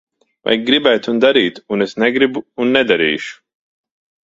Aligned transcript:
Vajag 0.47 0.63
gribēt 0.69 1.09
un 1.11 1.19
darīt. 1.25 1.61
Un 1.77 1.87
es 1.87 1.95
negribu 2.05 2.45
un 2.65 2.75
nedarīšu. 2.79 3.39